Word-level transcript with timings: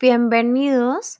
Bienvenidos 0.00 1.18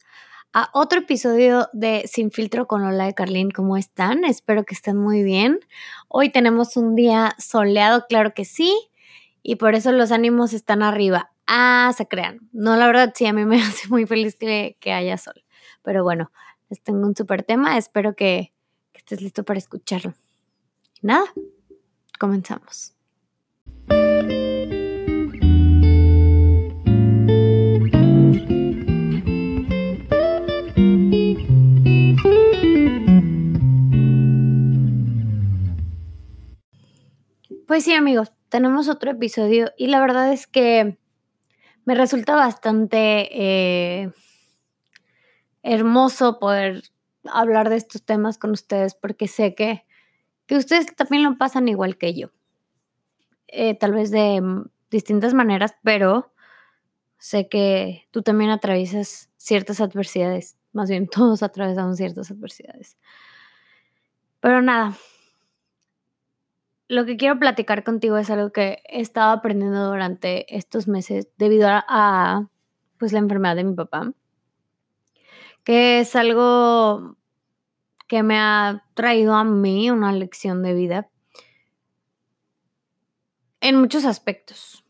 a 0.55 0.71
otro 0.73 1.01
episodio 1.01 1.69
de 1.75 2.05
Sin 2.11 2.31
Filtro 2.31 2.67
con 2.67 2.81
Lola 2.81 3.05
de 3.05 3.13
Carlín. 3.13 3.51
¿Cómo 3.51 3.77
están? 3.77 4.25
Espero 4.25 4.65
que 4.65 4.75
estén 4.75 4.97
muy 4.97 5.23
bien. 5.23 5.61
Hoy 6.09 6.31
tenemos 6.31 6.79
un 6.79 6.95
día 6.95 7.35
soleado, 7.39 8.07
claro 8.09 8.33
que 8.33 8.47
sí, 8.47 8.75
y 9.43 9.57
por 9.57 9.75
eso 9.75 9.93
los 9.93 10.11
ánimos 10.11 10.55
están 10.55 10.83
arriba. 10.83 11.33
Ah, 11.47 11.93
se 11.95 12.09
crean. 12.09 12.49
No, 12.53 12.77
la 12.77 12.87
verdad 12.87 13.13
sí, 13.15 13.27
a 13.27 13.35
mí 13.35 13.45
me 13.45 13.61
hace 13.63 13.89
muy 13.89 14.07
feliz 14.07 14.37
que, 14.37 14.75
haya 14.91 15.19
sol. 15.19 15.45
Pero 15.83 16.03
bueno, 16.03 16.33
les 16.71 16.81
tengo 16.81 17.07
un 17.07 17.15
súper 17.15 17.43
tema. 17.43 17.77
Espero 17.77 18.17
que, 18.17 18.55
que 18.93 18.99
estés 19.01 19.21
listo 19.21 19.45
para 19.45 19.59
escucharlo. 19.59 20.15
Nada, 21.03 21.27
comenzamos. 22.19 22.95
Pues 37.77 37.85
sí, 37.85 37.93
amigos, 37.93 38.33
tenemos 38.49 38.89
otro 38.89 39.11
episodio 39.11 39.71
y 39.77 39.89
la 39.89 40.01
verdad 40.01 40.33
es 40.33 40.47
que 40.47 40.97
me 41.85 41.95
resulta 41.95 42.35
bastante 42.35 43.29
eh, 43.31 44.13
hermoso 45.63 46.39
poder 46.39 46.85
hablar 47.27 47.69
de 47.69 47.77
estos 47.77 48.03
temas 48.03 48.39
con 48.39 48.53
ustedes 48.53 48.95
porque 48.95 49.29
sé 49.29 49.55
que, 49.55 49.85
que 50.47 50.57
ustedes 50.57 50.87
también 50.97 51.23
lo 51.23 51.37
pasan 51.37 51.69
igual 51.69 51.99
que 51.99 52.15
yo. 52.15 52.31
Eh, 53.47 53.75
tal 53.75 53.93
vez 53.93 54.11
de 54.11 54.43
distintas 54.91 55.35
maneras, 55.35 55.75
pero 55.83 56.33
sé 57.19 57.47
que 57.47 58.09
tú 58.11 58.23
también 58.23 58.49
atraviesas 58.49 59.29
ciertas 59.37 59.83
adversidades. 59.83 60.57
Más 60.73 60.89
bien, 60.89 61.09
todos 61.13 61.43
atravesamos 61.43 61.99
ciertas 61.99 62.31
adversidades. 62.31 62.97
Pero 64.41 64.63
nada, 64.63 64.97
lo 66.89 67.05
que 67.05 67.17
quiero 67.17 67.39
platicar 67.39 67.85
contigo 67.85 68.17
es 68.17 68.31
algo 68.31 68.53
que 68.53 68.83
he 68.89 69.01
estado 69.01 69.33
aprendiendo 69.33 69.89
durante 69.89 70.55
estos 70.57 70.87
meses 70.87 71.29
debido 71.37 71.69
a, 71.71 72.49
pues 72.99 73.13
la 73.13 73.19
enfermedad 73.19 73.57
de 73.57 73.65
mi 73.65 73.75
papá, 73.75 74.13
que 75.65 76.01
es 76.01 76.15
algo 76.15 77.17
que 78.07 78.23
me 78.23 78.39
ha 78.39 78.85
traído 78.95 79.35
a 79.35 79.43
mí 79.43 79.91
una 79.91 80.13
lección 80.13 80.63
de 80.63 80.75
vida 80.75 81.09
en 83.61 83.77
muchos 83.81 84.05
aspectos. 84.05 84.85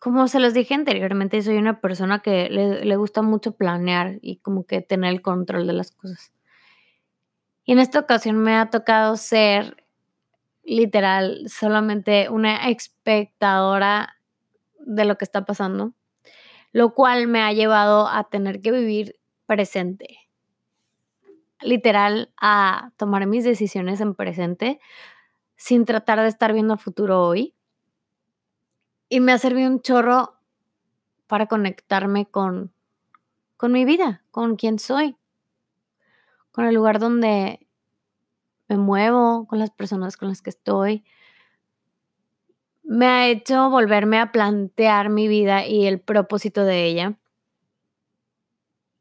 Como 0.00 0.26
se 0.28 0.40
los 0.40 0.54
dije 0.54 0.74
anteriormente, 0.74 1.40
soy 1.42 1.58
una 1.58 1.80
persona 1.80 2.20
que 2.20 2.48
le, 2.48 2.84
le 2.84 2.96
gusta 2.96 3.22
mucho 3.22 3.52
planear 3.52 4.18
y 4.22 4.38
como 4.38 4.64
que 4.64 4.80
tener 4.80 5.12
el 5.12 5.22
control 5.22 5.66
de 5.66 5.74
las 5.74 5.92
cosas. 5.92 6.32
Y 7.64 7.72
en 7.72 7.78
esta 7.78 8.00
ocasión 8.00 8.38
me 8.38 8.56
ha 8.56 8.70
tocado 8.70 9.16
ser 9.16 9.79
literal 10.62 11.44
solamente 11.48 12.28
una 12.28 12.68
espectadora 12.68 14.16
de 14.78 15.04
lo 15.04 15.16
que 15.16 15.24
está 15.24 15.44
pasando, 15.44 15.94
lo 16.72 16.94
cual 16.94 17.26
me 17.26 17.42
ha 17.42 17.52
llevado 17.52 18.08
a 18.08 18.24
tener 18.24 18.60
que 18.60 18.72
vivir 18.72 19.16
presente, 19.46 20.18
literal 21.60 22.32
a 22.40 22.92
tomar 22.96 23.26
mis 23.26 23.44
decisiones 23.44 24.00
en 24.00 24.14
presente 24.14 24.80
sin 25.56 25.84
tratar 25.84 26.20
de 26.20 26.28
estar 26.28 26.52
viendo 26.52 26.78
futuro 26.78 27.22
hoy. 27.26 27.54
Y 29.08 29.20
me 29.20 29.32
ha 29.32 29.38
servido 29.38 29.68
un 29.68 29.82
chorro 29.82 30.36
para 31.26 31.46
conectarme 31.46 32.26
con, 32.26 32.72
con 33.56 33.72
mi 33.72 33.84
vida, 33.84 34.24
con 34.30 34.56
quién 34.56 34.78
soy, 34.78 35.16
con 36.50 36.64
el 36.64 36.74
lugar 36.74 36.98
donde 36.98 37.66
me 38.70 38.78
muevo, 38.78 39.46
con 39.48 39.58
las 39.58 39.72
personas 39.72 40.16
con 40.16 40.28
las 40.28 40.42
que 40.42 40.50
estoy. 40.50 41.04
Me 42.84 43.06
ha 43.06 43.28
hecho 43.28 43.68
volverme 43.68 44.20
a 44.20 44.30
plantear 44.30 45.10
mi 45.10 45.26
vida 45.26 45.66
y 45.66 45.86
el 45.86 46.00
propósito 46.00 46.64
de 46.64 46.84
ella. 46.84 47.18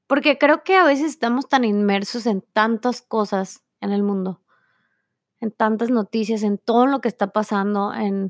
Porque 0.07 0.39
creo 0.39 0.63
que 0.63 0.75
a 0.75 0.83
veces 0.83 1.11
estamos 1.11 1.47
tan 1.47 1.63
inmersos 1.63 2.25
en 2.25 2.41
tantas 2.41 3.03
cosas 3.03 3.63
en 3.79 3.91
el 3.91 4.01
mundo, 4.01 4.41
en 5.39 5.51
tantas 5.51 5.91
noticias, 5.91 6.41
en 6.41 6.57
todo 6.57 6.87
lo 6.87 6.99
que 6.99 7.07
está 7.07 7.27
pasando, 7.27 7.93
en 7.93 8.29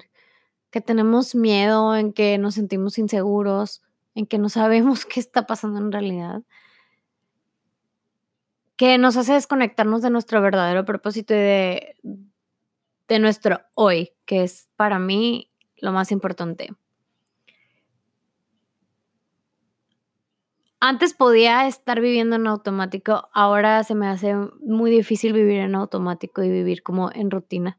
que 0.71 0.81
tenemos 0.81 1.35
miedo, 1.35 1.95
en 1.95 2.11
que 2.11 2.37
nos 2.37 2.55
sentimos 2.55 2.97
inseguros, 2.97 3.81
en 4.13 4.27
que 4.27 4.39
no 4.39 4.49
sabemos 4.49 5.05
qué 5.05 5.21
está 5.21 5.47
pasando 5.47 5.79
en 5.79 5.93
realidad 5.93 6.43
que 8.79 8.97
nos 8.97 9.17
hace 9.17 9.33
desconectarnos 9.33 10.01
de 10.01 10.09
nuestro 10.09 10.41
verdadero 10.41 10.85
propósito 10.85 11.33
y 11.33 11.37
de, 11.37 11.95
de 13.09 13.19
nuestro 13.19 13.59
hoy, 13.75 14.13
que 14.25 14.43
es 14.43 14.69
para 14.77 14.99
mí 14.99 15.51
lo 15.81 15.91
más 15.91 16.13
importante. 16.13 16.69
Antes 20.79 21.13
podía 21.13 21.67
estar 21.67 21.99
viviendo 21.99 22.37
en 22.37 22.47
automático, 22.47 23.27
ahora 23.33 23.83
se 23.83 23.95
me 23.95 24.07
hace 24.07 24.33
muy 24.61 24.91
difícil 24.91 25.33
vivir 25.33 25.59
en 25.59 25.75
automático 25.75 26.41
y 26.41 26.49
vivir 26.49 26.81
como 26.81 27.11
en 27.11 27.31
rutina. 27.31 27.77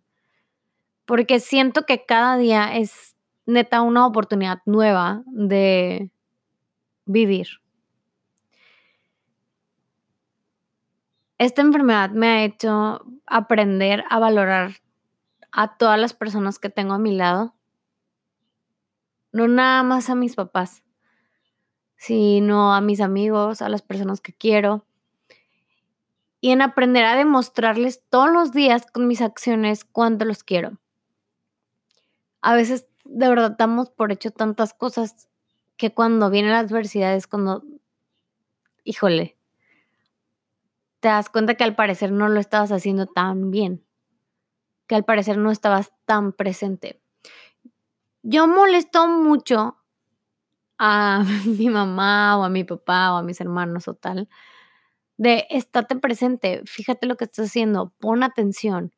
Porque 1.06 1.40
siento 1.40 1.86
que 1.86 2.04
cada 2.04 2.36
día 2.36 2.76
es 2.76 3.16
neta 3.46 3.80
una 3.80 4.06
oportunidad 4.06 4.58
nueva 4.66 5.22
de 5.28 6.10
vivir. 7.06 7.46
Esta 11.40 11.62
enfermedad 11.62 12.10
me 12.10 12.26
ha 12.26 12.44
hecho 12.44 13.02
aprender 13.24 14.04
a 14.10 14.18
valorar 14.18 14.72
a 15.50 15.78
todas 15.78 15.98
las 15.98 16.12
personas 16.12 16.58
que 16.58 16.68
tengo 16.68 16.92
a 16.92 16.98
mi 16.98 17.16
lado. 17.16 17.54
No 19.32 19.48
nada 19.48 19.82
más 19.82 20.10
a 20.10 20.14
mis 20.14 20.34
papás, 20.34 20.82
sino 21.96 22.74
a 22.74 22.82
mis 22.82 23.00
amigos, 23.00 23.62
a 23.62 23.70
las 23.70 23.80
personas 23.80 24.20
que 24.20 24.34
quiero. 24.34 24.84
Y 26.42 26.50
en 26.50 26.60
aprender 26.60 27.06
a 27.06 27.16
demostrarles 27.16 28.02
todos 28.10 28.30
los 28.30 28.52
días 28.52 28.84
con 28.84 29.08
mis 29.08 29.22
acciones 29.22 29.86
cuánto 29.86 30.26
los 30.26 30.44
quiero. 30.44 30.78
A 32.42 32.54
veces 32.54 32.86
de 33.06 33.28
verdad 33.30 33.56
damos 33.58 33.88
por 33.88 34.12
hecho 34.12 34.30
tantas 34.30 34.74
cosas 34.74 35.26
que 35.78 35.94
cuando 35.94 36.28
vienen 36.28 36.50
las 36.50 36.66
adversidades, 36.66 37.26
cuando, 37.26 37.64
híjole, 38.84 39.38
te 41.00 41.08
das 41.08 41.30
cuenta 41.30 41.54
que 41.54 41.64
al 41.64 41.74
parecer 41.74 42.12
no 42.12 42.28
lo 42.28 42.38
estabas 42.38 42.70
haciendo 42.72 43.06
tan 43.06 43.50
bien, 43.50 43.84
que 44.86 44.94
al 44.94 45.04
parecer 45.04 45.38
no 45.38 45.50
estabas 45.50 45.92
tan 46.04 46.32
presente. 46.32 47.02
Yo 48.22 48.46
molesto 48.46 49.08
mucho 49.08 49.78
a 50.78 51.24
mi 51.46 51.70
mamá 51.70 52.38
o 52.38 52.44
a 52.44 52.50
mi 52.50 52.64
papá 52.64 53.14
o 53.14 53.16
a 53.16 53.22
mis 53.22 53.40
hermanos 53.40 53.88
o 53.88 53.94
tal, 53.94 54.28
de 55.16 55.46
estate 55.50 55.96
presente, 55.96 56.62
fíjate 56.64 57.06
lo 57.06 57.16
que 57.16 57.24
estás 57.24 57.48
haciendo, 57.48 57.92
pon 57.98 58.22
atención. 58.22 58.94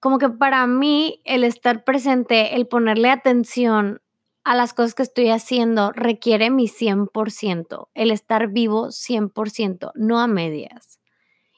Como 0.00 0.18
que 0.18 0.28
para 0.28 0.66
mí 0.66 1.20
el 1.24 1.44
estar 1.44 1.84
presente, 1.84 2.56
el 2.56 2.66
ponerle 2.66 3.10
atención 3.10 4.00
a 4.46 4.54
las 4.54 4.74
cosas 4.74 4.94
que 4.94 5.02
estoy 5.02 5.30
haciendo 5.30 5.90
requiere 5.90 6.50
mi 6.50 6.68
100%, 6.68 7.88
el 7.94 8.12
estar 8.12 8.46
vivo 8.46 8.92
100%, 8.92 9.90
no 9.96 10.20
a 10.20 10.28
medias. 10.28 11.00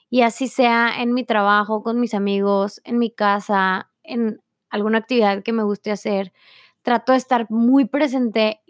Y 0.09 0.23
así 0.23 0.49
sea 0.49 1.03
en 1.03 1.13
mi 1.13 1.23
trabajo, 1.23 1.83
con 1.83 2.01
mis 2.01 2.15
amigos, 2.15 2.81
en 2.85 2.99
mi 2.99 3.11
casa, 3.11 3.91
en 4.03 4.41
alguna 4.71 4.97
actividad 4.97 5.43
que 5.43 5.53
me 5.53 5.65
guste 5.65 5.91
hacer, 5.91 6.33
trato 6.81 7.13
de 7.13 7.19
estar 7.19 7.51
muy 7.51 7.85
presente 7.85 8.63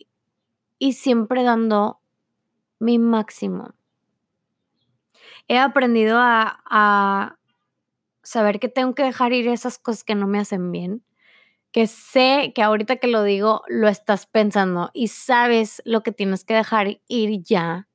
y 0.81 0.94
siempre 0.94 1.44
dando 1.44 2.00
mi 2.81 2.99
máximo. 2.99 3.75
He 5.47 5.59
aprendido 5.59 6.19
a, 6.19 6.61
a 6.69 7.38
saber 8.25 8.59
que 8.59 8.69
tengo 8.69 8.97
que 8.97 9.05
dejar 9.05 9.32
ir 9.32 9.47
esas 9.47 9.79
cosas 9.79 10.03
que 10.03 10.17
no 10.17 10.26
me 10.26 10.41
hacen 10.41 10.73
bien 10.73 11.05
que 11.78 11.86
sé 11.86 12.50
que 12.56 12.62
ahorita 12.64 12.96
que 12.96 13.06
lo 13.06 13.22
digo 13.22 13.62
lo 13.69 13.86
estás 13.86 14.26
pensando 14.26 14.90
y 14.94 15.06
sabes 15.06 15.80
lo 15.84 16.02
que 16.02 16.10
tienes 16.10 16.42
que 16.42 16.54
dejar 16.54 17.00
ir 17.06 17.40
ya. 17.44 17.86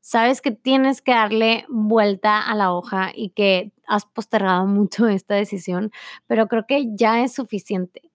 Sabes 0.00 0.40
que 0.40 0.50
tienes 0.50 1.02
que 1.02 1.12
darle 1.12 1.64
vuelta 1.68 2.40
a 2.40 2.52
la 2.56 2.72
hoja 2.72 3.12
y 3.14 3.28
que 3.28 3.70
has 3.86 4.06
postergado 4.06 4.66
mucho 4.66 5.06
esta 5.06 5.36
decisión, 5.36 5.92
pero 6.26 6.48
creo 6.48 6.66
que 6.66 6.96
ya 6.96 7.22
es 7.22 7.32
suficiente. 7.32 8.10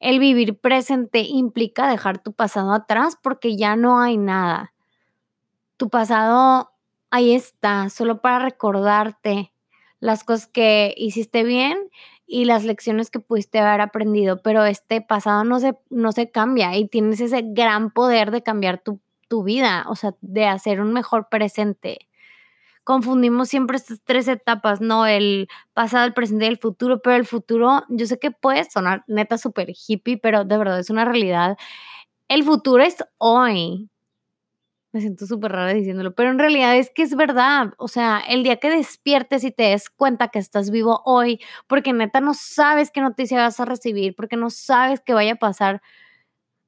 El 0.00 0.18
vivir 0.18 0.58
presente 0.58 1.20
implica 1.20 1.88
dejar 1.88 2.20
tu 2.20 2.32
pasado 2.32 2.72
atrás 2.72 3.16
porque 3.22 3.56
ya 3.56 3.76
no 3.76 4.00
hay 4.00 4.16
nada. 4.16 4.74
Tu 5.76 5.90
pasado 5.90 6.72
ahí 7.10 7.36
está, 7.36 7.88
solo 7.88 8.20
para 8.20 8.40
recordarte 8.40 9.52
las 10.00 10.24
cosas 10.24 10.48
que 10.48 10.92
hiciste 10.96 11.44
bien 11.44 11.78
y 12.32 12.44
las 12.44 12.64
lecciones 12.64 13.10
que 13.10 13.18
pudiste 13.18 13.58
haber 13.58 13.80
aprendido, 13.80 14.40
pero 14.40 14.64
este 14.64 15.00
pasado 15.00 15.42
no 15.42 15.58
se, 15.58 15.76
no 15.90 16.12
se 16.12 16.30
cambia 16.30 16.76
y 16.76 16.86
tienes 16.86 17.20
ese 17.20 17.42
gran 17.44 17.90
poder 17.90 18.30
de 18.30 18.44
cambiar 18.44 18.78
tu, 18.78 19.00
tu 19.26 19.42
vida, 19.42 19.84
o 19.88 19.96
sea, 19.96 20.14
de 20.20 20.46
hacer 20.46 20.80
un 20.80 20.92
mejor 20.92 21.28
presente. 21.28 22.08
Confundimos 22.84 23.48
siempre 23.48 23.76
estas 23.76 24.00
tres 24.04 24.28
etapas, 24.28 24.80
¿no? 24.80 25.08
El 25.08 25.48
pasado, 25.74 26.06
el 26.06 26.14
presente 26.14 26.44
y 26.44 26.48
el 26.48 26.58
futuro, 26.58 27.02
pero 27.02 27.16
el 27.16 27.26
futuro, 27.26 27.82
yo 27.88 28.06
sé 28.06 28.20
que 28.20 28.30
puede 28.30 28.64
sonar 28.70 29.02
neta 29.08 29.36
súper 29.36 29.72
hippie, 29.88 30.16
pero 30.16 30.44
de 30.44 30.56
verdad 30.56 30.78
es 30.78 30.88
una 30.88 31.04
realidad. 31.04 31.58
El 32.28 32.44
futuro 32.44 32.84
es 32.84 32.96
hoy, 33.18 33.90
me 34.92 35.00
siento 35.00 35.26
súper 35.26 35.52
rara 35.52 35.72
diciéndolo, 35.72 36.14
pero 36.14 36.30
en 36.30 36.38
realidad 36.38 36.76
es 36.76 36.90
que 36.90 37.02
es 37.02 37.14
verdad. 37.14 37.74
O 37.78 37.88
sea, 37.88 38.18
el 38.18 38.42
día 38.42 38.56
que 38.56 38.70
despiertes 38.70 39.44
y 39.44 39.52
te 39.52 39.64
des 39.64 39.88
cuenta 39.88 40.28
que 40.28 40.40
estás 40.40 40.70
vivo 40.70 41.02
hoy, 41.04 41.40
porque 41.68 41.92
neta 41.92 42.20
no 42.20 42.34
sabes 42.34 42.90
qué 42.90 43.00
noticia 43.00 43.38
vas 43.38 43.60
a 43.60 43.64
recibir, 43.64 44.16
porque 44.16 44.36
no 44.36 44.50
sabes 44.50 45.00
qué 45.00 45.14
vaya 45.14 45.32
a 45.34 45.36
pasar. 45.36 45.80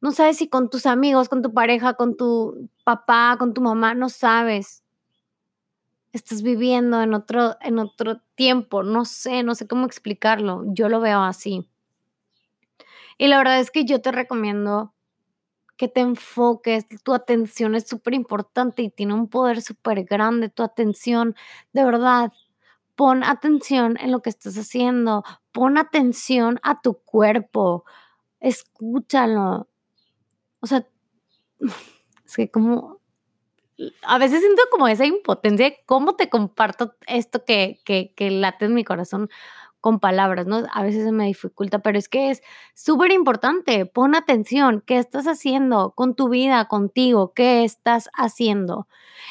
No 0.01 0.13
sabes 0.13 0.37
si 0.39 0.49
con 0.49 0.71
tus 0.71 0.87
amigos, 0.87 1.29
con 1.29 1.43
tu 1.43 1.53
pareja, 1.53 1.95
con 1.95 2.17
tu 2.17 2.69
papá, 2.85 3.37
con 3.39 3.55
tu 3.55 3.61
mamá, 3.61 3.95
no 3.95 4.09
sabes. 4.09 4.85
Estás 6.13 6.43
viviendo 6.43 7.01
en 7.03 7.15
otro, 7.15 7.57
en 7.61 7.79
otro 7.79 8.21
tiempo, 8.35 8.83
no 8.83 9.05
sé, 9.05 9.43
no 9.43 9.55
sé 9.55 9.67
cómo 9.67 9.87
explicarlo. 9.87 10.65
Yo 10.67 10.89
lo 10.89 11.01
veo 11.01 11.23
así. 11.23 11.69
Y 13.19 13.29
la 13.29 13.39
verdad 13.39 13.61
es 13.61 13.71
que 13.71 13.85
yo 13.85 14.01
te 14.01 14.13
recomiendo 14.13 14.93
que 15.83 15.89
te 15.89 15.99
enfoques, 15.99 16.87
tu 17.03 17.13
atención 17.13 17.75
es 17.75 17.89
súper 17.89 18.15
importante 18.15 18.83
y 18.83 18.89
tiene 18.89 19.15
un 19.15 19.27
poder 19.27 19.63
súper 19.63 20.05
grande, 20.05 20.49
tu 20.49 20.63
atención, 20.63 21.35
de 21.73 21.85
verdad, 21.85 22.33
pon 22.95 23.25
atención 23.25 23.97
en 24.01 24.13
lo 24.13 24.23
que 24.23 24.31
estás 24.31 24.57
haciendo, 24.57 25.25
pon 25.51 25.79
atención 25.79 26.61
a 26.63 26.81
tu 26.81 27.03
cuerpo, 27.03 27.85
escúchalo. 28.39 29.67
O 30.61 30.69
sea, 30.69 30.87
es 32.27 32.37
que 32.37 32.49
como, 32.49 33.01
a 34.05 34.19
veces 34.19 34.39
siento 34.39 34.63
como 34.71 34.87
esa 34.87 35.05
impotencia 35.05 35.67
de 35.69 35.79
cómo 35.85 36.15
te 36.15 36.29
comparto 36.29 36.95
esto 37.09 37.45
que, 37.45 37.81
que, 37.85 38.15
que 38.15 38.31
late 38.31 38.67
en 38.67 38.75
mi 38.75 38.85
corazón 38.85 39.31
con 39.83 39.99
palabras, 40.01 40.47
¿no? 40.47 40.63
A 40.73 40.83
veces 40.85 41.05
se 41.05 41.13
me 41.13 41.27
dificulta, 41.27 41.81
pero 41.81 41.99
es 41.99 42.09
que 42.09 42.31
es 42.31 42.41
súper 42.73 43.11
importante. 43.11 43.85
Pon 43.85 44.15
atención, 44.15 44.83
¿qué 44.87 44.99
estás 44.99 45.27
haciendo 45.27 45.91
con 45.91 46.15
tu 46.15 46.29
vida, 46.29 46.67
contigo? 46.69 47.33
¿Qué 47.35 47.65
estás 47.65 48.09
haciendo? 48.15 48.87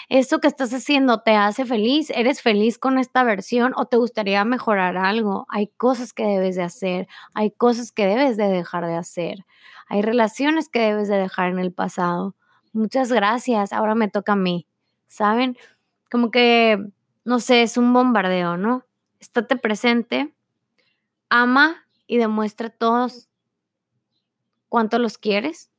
¿Esto 0.09 0.39
que 0.41 0.49
estás 0.49 0.73
haciendo 0.73 1.21
te 1.21 1.35
hace 1.37 1.65
feliz? 1.65 2.09
¿Eres 2.09 2.41
feliz 2.41 2.77
con 2.77 2.99
esta 2.99 3.23
versión 3.23 3.73
o 3.77 3.85
te 3.85 3.95
gustaría 3.95 4.43
mejorar 4.43 4.97
algo? 4.97 5.47
Hay 5.49 5.67
cosas 5.77 6.11
que 6.11 6.25
debes 6.25 6.57
de 6.57 6.63
hacer, 6.63 7.07
hay 7.33 7.51
cosas 7.51 7.93
que 7.93 8.05
debes 8.05 8.35
de 8.35 8.49
dejar 8.49 8.85
de 8.85 8.95
hacer, 8.95 9.45
hay 9.87 10.01
relaciones 10.01 10.67
que 10.67 10.81
debes 10.81 11.07
de 11.07 11.15
dejar 11.15 11.49
en 11.51 11.59
el 11.59 11.71
pasado. 11.71 12.35
Muchas 12.73 13.09
gracias, 13.11 13.71
ahora 13.71 13.95
me 13.95 14.09
toca 14.09 14.33
a 14.33 14.35
mí, 14.35 14.67
¿saben? 15.07 15.57
Como 16.11 16.29
que, 16.29 16.77
no 17.23 17.39
sé, 17.39 17.61
es 17.63 17.77
un 17.77 17.93
bombardeo, 17.93 18.57
¿no? 18.57 18.83
Estate 19.21 19.55
presente, 19.55 20.33
ama 21.31 21.87
y 22.05 22.17
demuestra 22.17 22.67
a 22.67 22.71
todos 22.71 23.29
cuánto 24.69 24.99
los 24.99 25.17
quieres. 25.17 25.71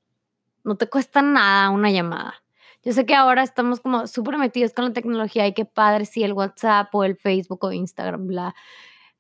No 0.65 0.77
te 0.77 0.89
cuesta 0.89 1.23
nada 1.23 1.71
una 1.71 1.91
llamada. 1.91 2.35
Yo 2.85 2.93
sé 2.93 3.07
que 3.07 3.15
ahora 3.15 3.43
estamos 3.43 3.81
como 3.81 4.07
súper 4.09 4.39
metidos 4.39 4.73
con 4.73 4.87
la 4.87 4.93
tecnología 4.93 5.47
y 5.47 5.55
qué 5.55 5.65
padre 5.65 6.05
si 6.05 6.25
el 6.25 6.33
WhatsApp 6.33 6.93
o 6.95 7.05
el 7.05 7.17
Facebook 7.17 7.65
o 7.65 7.71
Instagram, 7.73 8.27
bla. 8.27 8.55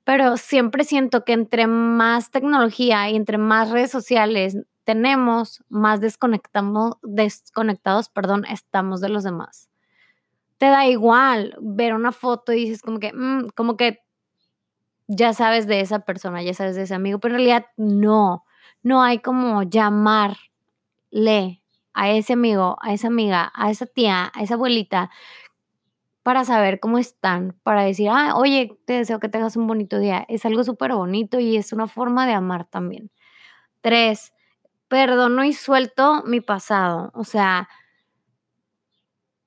Pero 0.05 0.37
siempre 0.37 0.85
siento 0.85 1.25
que 1.25 1.33
entre 1.35 1.67
más 1.69 2.31
tecnología 2.31 3.09
y 3.11 3.15
entre 3.15 3.39
más 3.39 3.71
redes 3.71 3.91
sociales 3.91 4.57
tenemos, 4.85 5.63
más 5.69 6.01
desconectamos, 6.01 6.95
desconectados, 7.03 8.09
perdón, 8.09 8.45
estamos 8.47 9.01
de 9.01 9.11
los 9.11 9.23
demás. 9.23 9.69
Te 10.59 10.67
da 10.67 10.87
igual 10.87 11.57
ver 11.61 11.95
una 11.95 12.11
foto 12.11 12.53
y 12.53 12.65
dices 12.65 12.83
como 12.83 12.99
que, 12.99 13.13
mm, 13.13 13.49
como 13.55 13.77
que 13.77 14.01
ya 15.15 15.33
sabes 15.35 15.67
de 15.67 15.81
esa 15.81 16.01
persona, 16.01 16.43
ya 16.43 16.55
sabes 16.55 16.77
de 16.77 16.83
ese 16.83 16.95
amigo, 16.95 17.19
pero 17.21 17.35
en 17.35 17.39
realidad 17.41 17.67
no, 17.77 18.45
no 18.83 19.03
hay 19.03 19.19
como 19.21 19.63
llamarle 19.63 20.39
a 21.95 22.11
ese 22.11 22.33
amigo, 22.35 22.77
a 22.81 22.93
esa 22.93 23.09
amiga, 23.09 23.53
a 23.55 23.71
esa 23.71 23.87
tía, 23.87 24.31
a 24.35 24.43
esa 24.43 24.55
abuelita 24.55 25.11
para 26.23 26.45
saber 26.45 26.79
cómo 26.81 26.99
están, 26.99 27.57
para 27.65 27.83
decir, 27.83 28.09
ah, 28.11 28.35
oye, 28.37 28.79
te 28.87 28.95
deseo 28.95 29.19
que 29.19 29.29
tengas 29.29 29.57
un 29.57 29.67
bonito 29.67 29.99
día. 29.99 30.25
Es 30.29 30.45
algo 30.47 30.63
súper 30.63 30.93
bonito 30.93 31.41
y 31.41 31.57
es 31.57 31.73
una 31.73 31.89
forma 31.89 32.27
de 32.27 32.33
amar 32.35 32.65
también. 32.67 33.11
Tres, 33.81 34.33
perdono 34.89 35.45
y 35.45 35.53
suelto 35.53 36.23
mi 36.25 36.41
pasado. 36.41 37.11
O 37.15 37.25
sea, 37.25 37.69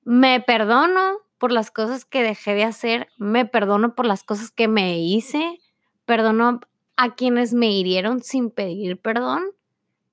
me 0.04 0.40
perdono 0.40 1.18
por 1.38 1.52
las 1.52 1.70
cosas 1.70 2.04
que 2.04 2.22
dejé 2.22 2.54
de 2.54 2.64
hacer, 2.64 3.08
me 3.18 3.44
perdono 3.44 3.94
por 3.94 4.06
las 4.06 4.22
cosas 4.22 4.50
que 4.50 4.68
me 4.68 4.98
hice, 4.98 5.58
perdono 6.04 6.60
a 6.96 7.14
quienes 7.14 7.52
me 7.52 7.70
hirieron 7.70 8.22
sin 8.22 8.50
pedir 8.50 9.00
perdón 9.00 9.44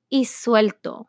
y 0.10 0.26
suelto. 0.26 1.08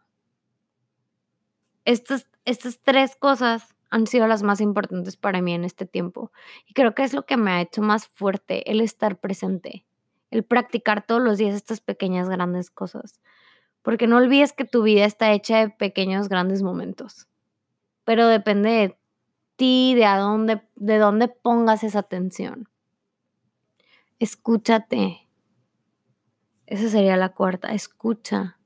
Estas, 1.84 2.28
estas 2.44 2.80
tres 2.80 3.16
cosas 3.16 3.74
han 3.90 4.06
sido 4.06 4.26
las 4.26 4.42
más 4.42 4.60
importantes 4.60 5.16
para 5.16 5.42
mí 5.42 5.52
en 5.52 5.64
este 5.64 5.86
tiempo 5.86 6.32
y 6.66 6.72
creo 6.72 6.94
que 6.94 7.02
es 7.02 7.12
lo 7.12 7.26
que 7.26 7.36
me 7.36 7.50
ha 7.50 7.60
hecho 7.60 7.82
más 7.82 8.06
fuerte 8.06 8.70
el 8.70 8.80
estar 8.80 9.18
presente, 9.18 9.84
el 10.30 10.44
practicar 10.44 11.04
todos 11.04 11.22
los 11.22 11.38
días 11.38 11.54
estas 11.54 11.80
pequeñas 11.80 12.28
grandes 12.28 12.70
cosas. 12.70 13.20
Porque 13.82 14.06
no 14.06 14.16
olvides 14.16 14.54
que 14.54 14.64
tu 14.64 14.82
vida 14.82 15.04
está 15.04 15.32
hecha 15.32 15.58
de 15.58 15.68
pequeños 15.68 16.30
grandes 16.30 16.62
momentos. 16.62 17.28
Pero 18.04 18.26
depende 18.28 18.70
de 18.70 18.96
ti, 19.56 19.94
de 19.94 20.04
a 20.04 20.18
dónde, 20.18 20.62
de 20.76 20.98
dónde 20.98 21.28
pongas 21.28 21.84
esa 21.84 22.00
atención. 22.00 22.68
Escúchate. 24.18 25.28
Esa 26.66 26.88
sería 26.88 27.16
la 27.16 27.34
cuarta. 27.34 27.72
Escucha. 27.72 28.58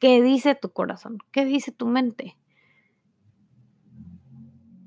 ¿Qué 0.00 0.20
dice 0.22 0.54
tu 0.54 0.72
corazón? 0.72 1.18
¿Qué 1.30 1.44
dice 1.44 1.72
tu 1.72 1.86
mente? 1.86 2.36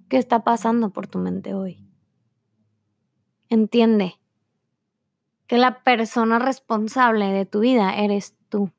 ¿Qué 0.10 0.18
está 0.18 0.44
pasando 0.44 0.92
por 0.92 1.08
tu 1.08 1.20
mente 1.20 1.54
hoy? 1.54 1.86
Entiende 3.50 4.20
que 5.48 5.58
la 5.58 5.84
persona 5.84 6.40
responsable 6.40 7.32
de 7.32 7.46
tu 7.46 7.62
vida 7.62 7.96
eres 7.96 8.36
tú. 8.50 8.72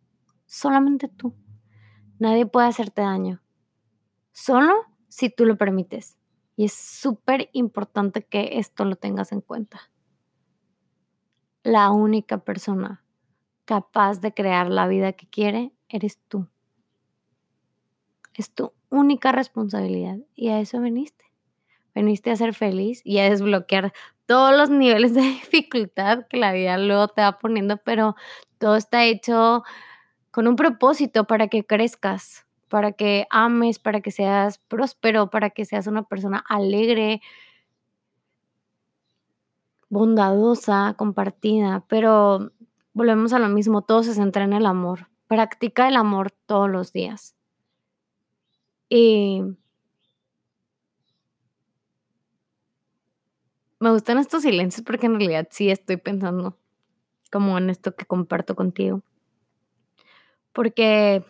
Solamente 0.46 1.08
tú. 1.08 1.34
Nadie 2.18 2.46
puede 2.46 2.68
hacerte 2.68 3.02
daño. 3.02 3.42
Solo 4.32 4.74
si 5.08 5.30
tú 5.30 5.44
lo 5.44 5.56
permites. 5.56 6.16
Y 6.56 6.64
es 6.64 6.72
súper 6.72 7.50
importante 7.52 8.24
que 8.24 8.58
esto 8.58 8.84
lo 8.84 8.96
tengas 8.96 9.32
en 9.32 9.40
cuenta. 9.40 9.90
La 11.62 11.90
única 11.90 12.38
persona 12.38 13.04
capaz 13.64 14.20
de 14.20 14.32
crear 14.32 14.70
la 14.70 14.88
vida 14.88 15.12
que 15.12 15.28
quiere 15.28 15.72
eres 15.88 16.18
tú. 16.28 16.48
Es 18.34 18.54
tu 18.54 18.72
única 18.88 19.30
responsabilidad 19.32 20.16
y 20.34 20.48
a 20.48 20.60
eso 20.60 20.80
veniste. 20.80 21.26
Veniste 21.94 22.30
a 22.30 22.36
ser 22.36 22.54
feliz 22.54 23.02
y 23.04 23.18
a 23.18 23.28
desbloquear 23.28 23.92
todos 24.26 24.56
los 24.56 24.70
niveles 24.70 25.14
de 25.14 25.20
dificultad 25.52 26.26
que 26.28 26.38
la 26.38 26.52
vida 26.52 26.78
luego 26.78 27.08
te 27.08 27.22
va 27.22 27.38
poniendo, 27.38 27.76
pero 27.78 28.16
todo 28.58 28.76
está 28.76 29.04
hecho 29.04 29.64
con 30.30 30.46
un 30.48 30.56
propósito 30.56 31.24
para 31.26 31.48
que 31.48 31.64
crezcas, 31.64 32.46
para 32.68 32.92
que 32.92 33.26
ames, 33.30 33.78
para 33.78 34.00
que 34.00 34.10
seas 34.10 34.58
próspero, 34.58 35.30
para 35.30 35.50
que 35.50 35.64
seas 35.64 35.86
una 35.86 36.02
persona 36.04 36.44
alegre, 36.48 37.20
bondadosa, 39.88 40.94
compartida, 40.96 41.84
pero 41.88 42.52
volvemos 42.92 43.32
a 43.32 43.38
lo 43.38 43.48
mismo, 43.48 43.82
todo 43.82 44.02
se 44.02 44.14
centra 44.14 44.44
en 44.44 44.52
el 44.52 44.66
amor. 44.66 45.08
Practica 45.26 45.88
el 45.88 45.96
amor 45.96 46.30
todos 46.46 46.70
los 46.70 46.92
días. 46.92 47.34
Y 48.88 49.42
me 53.80 53.90
gustan 53.90 54.18
estos 54.18 54.42
silencios 54.42 54.84
porque 54.84 55.06
en 55.06 55.18
realidad 55.18 55.48
sí 55.50 55.70
estoy 55.70 55.96
pensando 55.96 56.56
como 57.30 57.58
en 57.58 57.70
esto 57.70 57.94
que 57.94 58.06
comparto 58.06 58.56
contigo. 58.56 59.02
Porque 60.52 61.24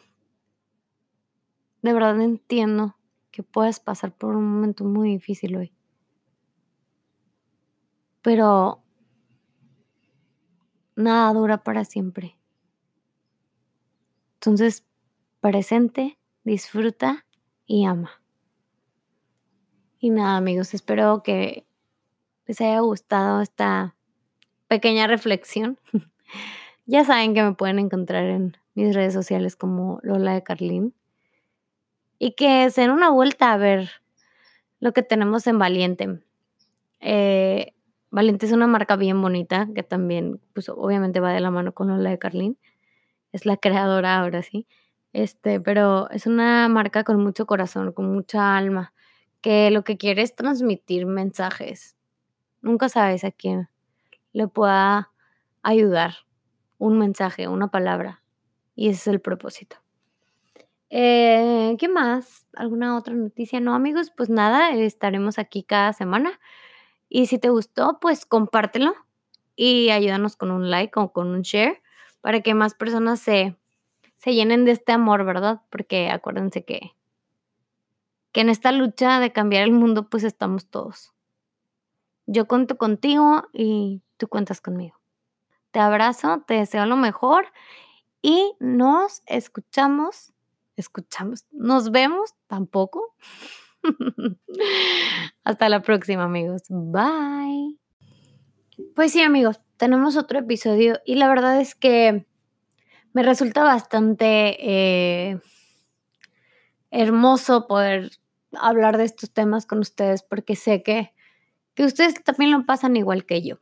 de 1.88 1.94
verdad 1.94 2.20
entiendo 2.20 2.98
que 3.30 3.42
puedes 3.42 3.80
pasar 3.80 4.12
por 4.12 4.36
un 4.36 4.44
momento 4.44 4.84
muy 4.84 5.08
difícil 5.08 5.56
hoy. 5.56 5.72
Pero 8.20 8.82
nada 10.96 11.32
dura 11.32 11.64
para 11.64 11.86
siempre. 11.86 12.36
Entonces, 14.34 14.84
presente, 15.40 16.18
disfruta 16.44 17.24
y 17.64 17.86
ama. 17.86 18.22
Y 19.98 20.10
nada, 20.10 20.36
amigos, 20.36 20.74
espero 20.74 21.22
que 21.22 21.66
les 22.46 22.60
haya 22.60 22.80
gustado 22.80 23.40
esta 23.40 23.96
pequeña 24.66 25.06
reflexión. 25.06 25.78
ya 26.84 27.02
saben 27.04 27.32
que 27.32 27.42
me 27.42 27.54
pueden 27.54 27.78
encontrar 27.78 28.24
en 28.24 28.58
mis 28.74 28.94
redes 28.94 29.14
sociales 29.14 29.56
como 29.56 30.00
Lola 30.02 30.34
de 30.34 30.42
Carlín. 30.42 30.94
Y 32.18 32.32
que 32.32 32.70
se 32.70 32.82
den 32.82 32.90
una 32.90 33.10
vuelta 33.10 33.52
a 33.52 33.56
ver 33.56 33.90
lo 34.80 34.92
que 34.92 35.02
tenemos 35.02 35.46
en 35.46 35.58
Valiente. 35.58 36.20
Eh, 37.00 37.74
Valiente 38.10 38.46
es 38.46 38.52
una 38.52 38.66
marca 38.66 38.96
bien 38.96 39.20
bonita 39.20 39.68
que 39.74 39.82
también, 39.82 40.40
pues 40.54 40.68
obviamente 40.68 41.20
va 41.20 41.32
de 41.32 41.40
la 41.40 41.50
mano 41.50 41.72
con 41.72 41.88
Lola 41.88 42.10
de 42.10 42.18
Carlín. 42.18 42.58
Es 43.32 43.46
la 43.46 43.56
creadora 43.56 44.18
ahora 44.18 44.42
sí. 44.42 44.66
Este, 45.12 45.60
pero 45.60 46.10
es 46.10 46.26
una 46.26 46.68
marca 46.68 47.04
con 47.04 47.22
mucho 47.22 47.46
corazón, 47.46 47.92
con 47.92 48.12
mucha 48.12 48.56
alma, 48.56 48.92
que 49.40 49.70
lo 49.70 49.84
que 49.84 49.96
quiere 49.96 50.22
es 50.22 50.34
transmitir 50.34 51.06
mensajes. 51.06 51.96
Nunca 52.62 52.88
sabes 52.88 53.24
a 53.24 53.30
quién 53.30 53.68
le 54.32 54.48
pueda 54.48 55.12
ayudar 55.62 56.14
un 56.78 56.98
mensaje, 56.98 57.48
una 57.48 57.70
palabra. 57.70 58.22
Y 58.74 58.88
ese 58.88 58.98
es 58.98 59.06
el 59.08 59.20
propósito. 59.20 59.76
Eh, 60.90 61.76
¿Qué 61.78 61.88
más? 61.88 62.46
¿Alguna 62.54 62.96
otra 62.96 63.14
noticia? 63.14 63.60
No, 63.60 63.74
amigos, 63.74 64.12
pues 64.16 64.30
nada, 64.30 64.70
estaremos 64.70 65.38
aquí 65.38 65.62
cada 65.62 65.92
semana. 65.92 66.40
Y 67.08 67.26
si 67.26 67.38
te 67.38 67.50
gustó, 67.50 67.98
pues 68.00 68.26
compártelo 68.26 68.94
y 69.56 69.90
ayúdanos 69.90 70.36
con 70.36 70.50
un 70.50 70.70
like 70.70 70.98
o 70.98 71.12
con 71.12 71.28
un 71.28 71.42
share 71.42 71.82
para 72.20 72.40
que 72.40 72.54
más 72.54 72.74
personas 72.74 73.20
se, 73.20 73.56
se 74.16 74.34
llenen 74.34 74.64
de 74.64 74.72
este 74.72 74.92
amor, 74.92 75.24
¿verdad? 75.24 75.62
Porque 75.70 76.10
acuérdense 76.10 76.64
que, 76.64 76.92
que 78.32 78.40
en 78.40 78.50
esta 78.50 78.72
lucha 78.72 79.20
de 79.20 79.32
cambiar 79.32 79.64
el 79.64 79.72
mundo, 79.72 80.08
pues 80.08 80.24
estamos 80.24 80.66
todos. 80.68 81.12
Yo 82.26 82.46
cuento 82.46 82.76
contigo 82.76 83.44
y 83.52 84.02
tú 84.18 84.28
cuentas 84.28 84.60
conmigo. 84.60 84.98
Te 85.70 85.80
abrazo, 85.80 86.44
te 86.46 86.54
deseo 86.54 86.86
lo 86.86 86.96
mejor 86.96 87.46
y 88.20 88.54
nos 88.58 89.22
escuchamos, 89.26 90.32
escuchamos, 90.80 91.44
nos 91.52 91.90
vemos 91.90 92.34
tampoco. 92.46 93.14
Hasta 95.44 95.68
la 95.68 95.82
próxima 95.82 96.24
amigos. 96.24 96.62
Bye. 96.68 97.78
Pues 98.94 99.12
sí 99.12 99.22
amigos, 99.22 99.60
tenemos 99.76 100.16
otro 100.16 100.38
episodio 100.38 101.00
y 101.04 101.16
la 101.16 101.28
verdad 101.28 101.60
es 101.60 101.74
que 101.74 102.26
me 103.12 103.22
resulta 103.22 103.64
bastante 103.64 104.56
eh, 104.60 105.40
hermoso 106.90 107.66
poder 107.66 108.10
hablar 108.52 108.96
de 108.96 109.04
estos 109.04 109.32
temas 109.32 109.66
con 109.66 109.80
ustedes 109.80 110.22
porque 110.22 110.56
sé 110.56 110.82
que, 110.82 111.12
ustedes 111.78 112.14
también 112.24 112.50
lo 112.50 112.66
pasan 112.66 112.96
igual 112.96 113.24
que 113.24 113.42
yo. 113.42 113.58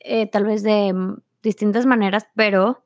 Eh, 0.00 0.26
tal 0.26 0.44
vez 0.44 0.62
de 0.62 0.94
distintas 1.42 1.86
maneras, 1.86 2.26
pero 2.34 2.84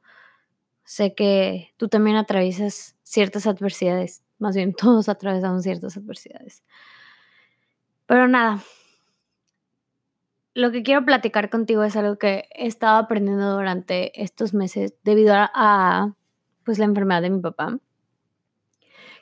sé 0.87 1.15
que 1.15 1.75
tú 1.77 1.89
también 1.89 2.17
atraviesas 2.17 2.97
ciertas 3.03 3.47
adversidades, 3.47 4.23
más 4.39 4.57
bien 4.57 4.73
todos 4.79 5.09
atravesamos 5.09 5.65
ciertas 5.65 5.97
adversidades. 5.97 6.63
Pero 8.07 8.29
nada, 8.29 8.63
lo 10.55 10.71
que 10.71 10.83
quiero 10.83 11.05
platicar 11.05 11.51
contigo 11.51 11.83
es 11.83 11.97
algo 11.97 12.17
que 12.17 12.49
he 12.55 12.67
estado 12.67 12.97
aprendiendo 12.97 13.55
durante 13.55 14.23
estos 14.23 14.55
meses 14.55 14.95
debido 15.05 15.35
a, 15.37 16.15
pues 16.65 16.79
la 16.79 16.87
enfermedad 16.87 17.21
de 17.21 17.31
mi 17.31 17.41
papá, 17.41 17.79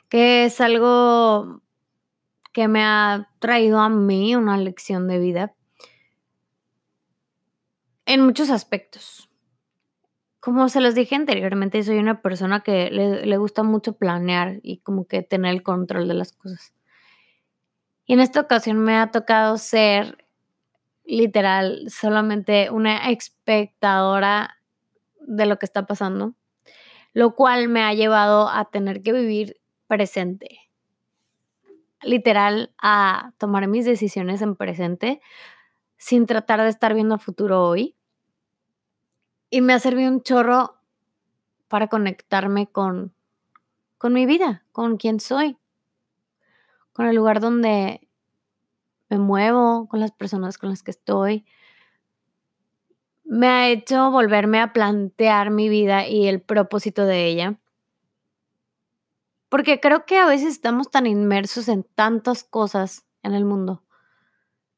que 0.07 0.45
es 0.45 0.61
algo 0.61 1.61
que 2.53 2.67
me 2.67 2.83
ha 2.83 3.29
traído 3.39 3.79
a 3.79 3.89
mí 3.89 4.35
una 4.35 4.57
lección 4.57 5.07
de 5.07 5.19
vida 5.19 5.55
en 8.05 8.21
muchos 8.21 8.49
aspectos. 8.49 9.29
Como 10.45 10.69
se 10.69 10.79
los 10.79 10.93
dije 10.93 11.15
anteriormente, 11.15 11.81
soy 11.81 11.97
una 11.97 12.21
persona 12.21 12.59
que 12.59 12.91
le, 12.91 13.37
gusta 13.37 13.63
mucho 13.63 13.93
planear 13.93 14.59
y 14.61 14.77
como 14.77 15.07
que 15.07 15.23
tener 15.23 15.51
el 15.51 15.63
control 15.63 16.07
de 16.07 16.13
las 16.13 16.33
cosas. 16.33 16.71
Y 18.05 18.13
en 18.13 18.19
esta 18.19 18.41
ocasión 18.41 18.77
me 18.77 18.95
ha 18.95 19.09
tocado 19.09 19.57
ser 19.57 20.23
literal 21.03 21.89
solamente 21.89 22.69
una 22.69 23.09
espectadora 23.09 24.59
de 25.19 25.47
lo 25.47 25.57
que 25.57 25.65
está 25.65 25.87
pasando, 25.87 26.35
lo 27.13 27.33
cual 27.33 27.67
me 27.67 27.81
ha 27.81 27.95
llevado 27.95 28.47
a 28.47 28.65
tener 28.65 29.01
que 29.01 29.13
vivir 29.13 29.57
presente. 29.87 30.59
Literal, 32.03 32.71
a 32.79 33.31
tomar 33.39 33.67
mis 33.67 33.85
decisiones 33.85 34.43
en 34.43 34.55
presente 34.55 35.21
sin 35.97 36.27
tratar 36.27 36.61
de 36.61 36.69
estar 36.69 36.93
viendo 36.93 37.17
futuro 37.17 37.67
hoy. 37.67 37.95
Y 39.49 39.61
me 39.61 39.73
ha 39.73 39.79
servido 39.79 40.11
un 40.11 40.21
chorro 40.21 40.75
para 41.67 41.87
conectarme 41.87 42.67
con, 42.67 43.13
con 43.97 44.13
mi 44.13 44.25
vida, 44.25 44.63
con 44.71 44.97
quién 44.97 45.19
soy, 45.19 45.57
con 46.93 47.05
el 47.05 47.15
lugar 47.15 47.39
donde 47.39 48.07
me 49.09 49.17
muevo, 49.17 49.87
con 49.87 49.99
las 49.99 50.11
personas 50.11 50.57
con 50.57 50.69
las 50.69 50.83
que 50.83 50.91
estoy. 50.91 51.45
Me 53.23 53.47
ha 53.47 53.69
hecho 53.69 54.11
volverme 54.11 54.59
a 54.59 54.73
plantear 54.73 55.49
mi 55.51 55.69
vida 55.69 56.07
y 56.07 56.27
el 56.27 56.41
propósito 56.41 57.05
de 57.05 57.25
ella. 57.25 57.59
Porque 59.49 59.79
creo 59.79 60.05
que 60.05 60.17
a 60.17 60.25
veces 60.25 60.49
estamos 60.49 60.89
tan 60.89 61.05
inmersos 61.05 61.67
en 61.67 61.83
tantas 61.83 62.43
cosas 62.43 63.05
en 63.23 63.33
el 63.33 63.45
mundo 63.45 63.85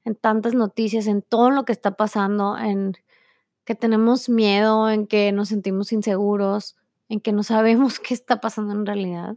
en 0.08 0.16
tantas 0.16 0.54
noticias, 0.54 1.06
en 1.08 1.22
todo 1.22 1.52
lo 1.52 1.66
que 1.66 1.74
está 1.74 1.92
pasando, 1.98 2.58
en 2.58 2.94
que 3.68 3.76
tenemos 3.76 4.30
miedo, 4.30 4.90
en 4.90 5.08
que 5.08 5.34
nos 5.34 5.50
sentimos 5.50 5.92
inseguros, 5.92 6.78
en 7.10 7.20
que 7.20 7.34
no 7.34 7.44
sabemos 7.44 8.00
qué 8.00 8.14
está 8.14 8.40
pasando 8.40 8.72
en 8.74 8.86
realidad, 8.86 9.36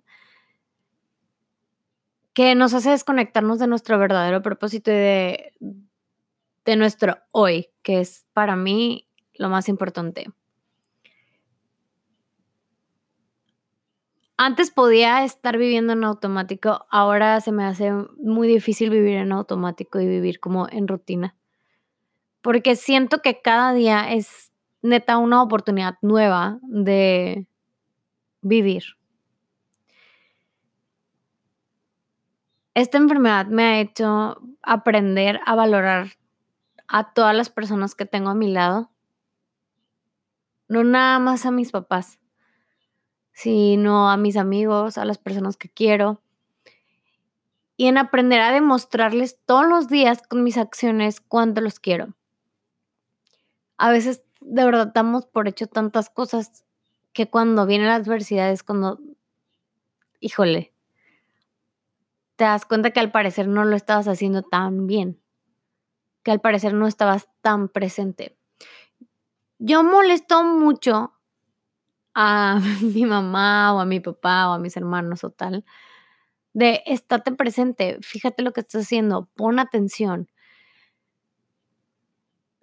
que 2.33 2.55
nos 2.55 2.73
hace 2.73 2.91
desconectarnos 2.91 3.59
de 3.59 3.67
nuestro 3.67 3.99
verdadero 3.99 4.41
propósito 4.41 4.93
y 4.93 4.95
de, 4.95 5.53
de 6.65 6.77
nuestro 6.77 7.19
hoy, 7.33 7.71
que 7.83 8.01
es 8.01 8.25
para 8.33 8.55
mí 8.55 9.09
lo 9.35 9.49
más 9.49 9.69
importante. 9.69 10.29
Antes 14.37 14.71
podía 14.71 15.25
estar 15.25 15.59
viviendo 15.59 15.93
en 15.93 16.05
automático, 16.05 16.87
ahora 16.89 17.41
se 17.41 17.51
me 17.51 17.65
hace 17.65 17.93
muy 18.17 18.47
difícil 18.47 18.91
vivir 18.91 19.17
en 19.17 19.33
automático 19.33 19.99
y 19.99 20.07
vivir 20.07 20.39
como 20.39 20.69
en 20.71 20.87
rutina. 20.87 21.35
Porque 22.43 22.77
siento 22.77 23.21
que 23.23 23.41
cada 23.41 23.73
día 23.73 24.13
es 24.13 24.53
neta 24.83 25.19
una 25.19 25.43
oportunidad 25.43 25.97
nueva 26.03 26.59
de 26.63 27.47
vivir. 28.41 28.85
Esta 32.75 32.99
enfermedad 32.99 33.47
me 33.47 33.65
ha 33.65 33.81
hecho 33.81 34.41
aprender 34.63 35.41
a 35.45 35.55
valorar 35.55 36.13
a 36.89 37.13
todas 37.13 37.37
las 37.37 37.51
personas 37.51 37.95
que 37.95 38.07
tengo 38.07 38.31
a 38.31 38.35
mi 38.35 38.51
lado. 38.51 38.91
No 40.69 40.85
nada 40.85 41.19
más 41.19 41.45
a 41.47 41.51
mis 41.51 41.73
papás 41.73 42.21
sino 43.41 44.11
a 44.11 44.19
mis 44.19 44.37
amigos, 44.37 44.99
a 44.99 45.07
las 45.07 45.17
personas 45.17 45.57
que 45.57 45.71
quiero. 45.71 46.21
Y 47.79 47.87
en 47.87 47.97
aprender 47.97 48.43
a 48.43 48.53
demostrarles 48.53 49.41
todos 49.47 49.67
los 49.67 49.89
días 49.89 50.21
con 50.21 50.45
mis 50.45 50.59
acciones 50.59 51.23
cuánto 51.23 51.63
los 51.63 51.81
quiero. 51.81 52.15
A 53.81 53.91
veces 53.91 54.23
de 54.43 54.63
verdad 54.63 54.93
damos 54.95 55.25
por 55.25 55.49
hecho 55.49 55.67
tantas 55.67 56.11
cosas 56.11 56.67
que 57.15 57.31
cuando 57.31 57.65
viene 57.65 57.87
la 57.87 57.95
adversidad 57.95 58.51
es 58.51 58.63
cuando, 58.63 59.01
híjole, 60.21 60.75
te 62.37 62.45
das 62.45 62.67
cuenta 62.67 62.91
que 62.91 63.01
al 63.01 63.11
parecer 63.11 63.49
no 63.49 63.65
lo 63.65 63.75
estabas 63.75 64.07
haciendo 64.07 64.43
tan 64.43 64.87
bien, 64.87 65.19
que 66.23 66.31
al 66.31 66.43
parecer 66.43 66.75
no 66.75 66.87
estabas 66.87 67.31
tan 67.41 67.71
presente. 67.71 68.37
Yo 69.59 69.83
molesto 69.83 70.45
mucho 70.45 71.15
a 72.15 72.61
mi 72.83 73.07
mamá 73.07 73.73
o 73.73 73.81
a 73.81 73.87
mi 73.87 74.01
papá 74.01 74.51
o 74.51 74.53
a 74.53 74.59
mis 74.59 74.77
hermanos 74.77 75.25
o 75.25 75.31
tal, 75.31 75.65
de 76.53 76.83
estate 76.85 77.33
presente, 77.33 77.97
fíjate 78.03 78.43
lo 78.43 78.53
que 78.53 78.61
estás 78.61 78.83
haciendo, 78.83 79.31
pon 79.35 79.59
atención. 79.59 80.29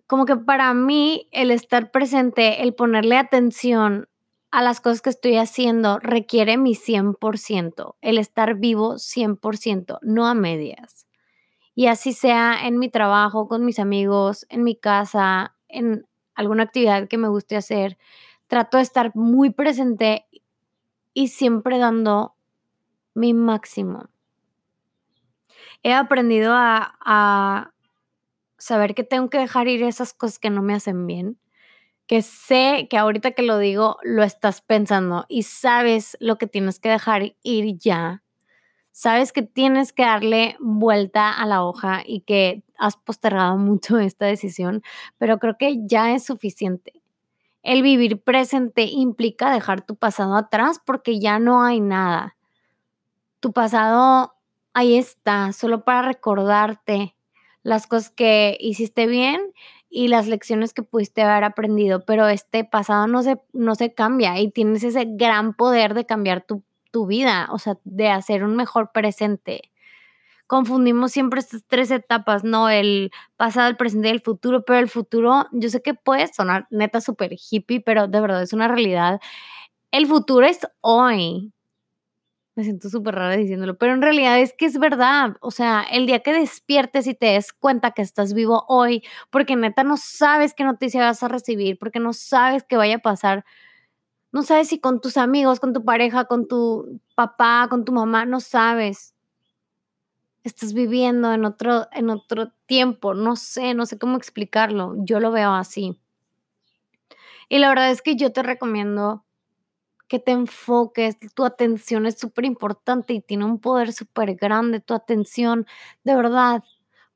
Como 0.08 0.26
que 0.26 0.38
para 0.38 0.74
mí 0.74 1.28
el 1.32 1.52
estar 1.52 1.92
presente, 1.92 2.64
el 2.64 2.74
ponerle 2.74 3.18
atención 3.18 4.08
a 4.52 4.62
las 4.62 4.80
cosas 4.80 5.02
que 5.02 5.10
estoy 5.10 5.38
haciendo 5.38 6.00
requiere 6.00 6.58
mi 6.58 6.74
100%, 6.74 7.96
el 8.02 8.18
estar 8.18 8.56
vivo 8.56 8.98
100%, 8.98 10.00
no 10.02 10.26
a 10.26 10.34
medias. 10.34 11.06
Y 11.76 11.88
así 11.88 12.14
sea 12.14 12.66
en 12.66 12.80
mi 12.80 12.90
trabajo, 12.90 13.48
con 13.48 13.66
mis 13.66 13.80
amigos, 13.80 14.48
en 14.50 14.64
mi 14.64 14.76
casa, 14.76 15.56
en 15.68 16.08
alguna 16.34 16.64
actividad 16.64 17.08
que 17.08 17.18
me 17.18 17.28
guste 17.28 17.56
hacer, 17.56 17.98
trato 18.48 18.78
de 18.78 18.84
estar 18.84 19.12
muy 19.16 19.50
presente 19.52 20.26
y 21.14 21.28
siempre 21.28 21.78
dando 21.78 22.36
mi 23.14 23.34
máximo. 23.34 24.10
He 25.84 25.94
aprendido 25.94 26.54
a, 26.56 27.74
saber 28.58 28.96
que 28.96 29.04
tengo 29.04 29.30
que 29.30 29.40
dejar 29.40 29.68
ir 29.68 29.84
esas 29.84 30.14
cosas 30.14 30.40
que 30.40 30.50
no 30.50 30.62
me 30.62 30.74
hacen 30.74 31.08
bien, 31.08 31.40
que 32.08 32.22
sé 32.22 32.88
que 32.90 32.98
ahorita 32.98 33.32
que 33.32 33.44
lo 33.44 33.58
digo 33.60 33.98
lo 34.04 34.24
estás 34.24 34.62
pensando 34.62 35.26
y 35.28 35.44
sabes 35.44 36.18
lo 36.20 36.38
que 36.38 36.48
tienes 36.48 36.80
que 36.80 36.90
dejar 36.90 37.36
ir 37.44 37.78
ya. 37.78 38.24
Sabes 38.92 39.32
que 39.32 39.44
tienes 39.44 39.94
que 39.94 40.04
darle 40.04 40.58
vuelta 40.60 41.32
a 41.32 41.46
la 41.46 41.64
hoja 41.64 42.02
y 42.06 42.22
que 42.22 42.64
has 42.80 42.96
postergado 42.98 43.58
mucho 43.58 44.00
esta 44.00 44.26
decisión, 44.26 44.82
pero 45.18 45.38
creo 45.40 45.58
que 45.58 45.86
ya 45.86 46.16
es 46.16 46.26
suficiente. 46.26 46.94
El 47.62 47.84
vivir 47.84 48.22
presente 48.24 48.84
implica 48.84 49.52
dejar 49.52 49.82
tu 49.86 49.98
pasado 49.98 50.36
atrás 50.36 50.80
porque 50.84 51.20
ya 51.20 51.38
no 51.38 51.64
hay 51.64 51.82
nada. 51.82 52.38
Tu 53.40 53.52
pasado 53.52 54.36
ahí 54.74 54.98
está, 54.98 55.52
solo 55.54 55.84
para 55.84 56.04
recordarte 56.04 57.17
las 57.68 57.86
cosas 57.86 58.10
que 58.10 58.56
hiciste 58.62 59.08
bien 59.08 59.42
y 59.90 60.08
las 60.08 60.28
lecciones 60.28 60.74
que 60.74 60.84
pudiste 60.84 61.22
haber 61.22 61.44
aprendido, 61.44 62.06
pero 62.06 62.26
este 62.30 62.64
pasado 62.64 63.08
no 63.08 63.24
se, 63.24 63.42
no 63.52 63.76
se 63.76 63.94
cambia 63.94 64.40
y 64.40 64.50
tienes 64.50 64.86
ese 64.86 65.04
gran 65.06 65.54
poder 65.54 65.94
de 65.94 66.06
cambiar 66.06 66.46
tu, 66.46 66.64
tu 66.92 67.08
vida, 67.08 67.50
o 67.52 67.60
sea, 67.60 67.78
de 67.84 68.08
hacer 68.08 68.46
un 68.46 68.56
mejor 68.56 68.94
presente. 68.94 69.70
Confundimos 70.48 71.12
siempre 71.12 71.42
estas 71.42 71.66
tres 71.68 71.92
etapas, 71.92 72.46
¿no? 72.46 72.70
El 72.70 73.12
pasado, 73.36 73.68
el 73.68 73.76
presente 73.76 74.08
y 74.08 74.12
el 74.12 74.22
futuro, 74.22 74.64
pero 74.64 74.80
el 74.80 74.88
futuro, 74.88 75.48
yo 75.52 75.68
sé 75.68 75.82
que 75.82 75.94
puede 75.94 76.34
sonar 76.34 76.68
neta 76.70 77.02
súper 77.02 77.34
hippie, 77.34 77.82
pero 77.82 78.08
de 78.08 78.22
verdad 78.22 78.44
es 78.44 78.54
una 78.54 78.70
realidad. 78.70 79.20
El 79.92 80.08
futuro 80.08 80.46
es 80.46 80.60
hoy, 80.80 81.52
me 82.58 82.64
siento 82.64 82.90
súper 82.90 83.14
rara 83.14 83.38
diciéndolo, 83.38 83.78
pero 83.78 83.94
en 83.94 84.02
realidad 84.02 84.40
es 84.40 84.52
que 84.52 84.66
es 84.66 84.80
verdad. 84.80 85.38
O 85.42 85.52
sea, 85.52 85.84
el 85.92 86.08
día 86.08 86.22
que 86.22 86.34
despiertes 86.34 87.06
y 87.06 87.14
te 87.14 87.28
des 87.28 87.54
cuenta 87.54 87.92
que 87.92 88.02
estás 88.02 88.34
vivo 88.34 88.66
hoy, 88.68 89.04
porque 89.30 89.56
neta 89.56 89.84
no 89.84 89.96
sabes 89.96 90.56
qué 90.56 90.64
noticia 90.64 91.02
vas 91.02 91.22
a 91.22 91.28
recibir, 91.28 91.78
porque 91.78 92.00
no 92.00 92.14
sabes 92.14 92.64
qué 92.64 92.76
vaya 92.76 92.96
a 92.96 93.00
pasar, 93.00 93.46
no 94.32 94.42
sabes 94.42 94.70
si 94.70 94.80
con 94.80 95.02
tus 95.02 95.18
amigos, 95.18 95.60
con 95.60 95.72
tu 95.72 95.86
pareja, 95.86 96.26
con 96.26 96.48
tu 96.48 97.00
papá, 97.14 97.68
con 97.70 97.86
tu 97.86 97.92
mamá, 97.92 98.26
no 98.26 98.40
sabes. 98.40 99.14
Estás 100.44 100.74
viviendo 100.74 101.32
en 101.34 101.46
otro, 101.46 101.88
en 101.92 102.10
otro 102.10 102.54
tiempo, 102.66 103.14
no 103.14 103.36
sé, 103.36 103.76
no 103.76 103.86
sé 103.86 104.00
cómo 104.00 104.18
explicarlo. 104.18 104.96
Yo 104.98 105.20
lo 105.20 105.30
veo 105.30 105.54
así. 105.54 106.02
Y 107.50 107.60
la 107.60 107.70
verdad 107.70 107.92
es 107.92 108.02
que 108.02 108.16
yo 108.16 108.34
te 108.34 108.42
recomiendo 108.42 109.27
que 110.08 110.20
te 110.20 110.32
enfoques, 110.32 111.18
tu 111.34 111.46
atención 111.46 112.06
es 112.06 112.18
súper 112.18 112.46
importante 112.46 113.14
y 113.14 113.22
tiene 113.22 113.46
un 113.46 113.60
poder 113.60 113.94
súper 113.94 114.36
grande, 114.36 114.80
tu 114.80 114.94
atención, 114.94 115.68
de 116.04 116.16
verdad. 116.16 116.64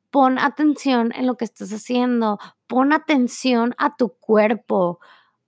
Pon 0.10 0.40
atención 0.40 1.14
en 1.16 1.26
lo 1.26 1.38
que 1.38 1.46
estás 1.46 1.72
haciendo, 1.72 2.38
pon 2.68 2.92
atención 2.92 3.74
a 3.78 3.96
tu 3.96 4.10
cuerpo, 4.10 5.00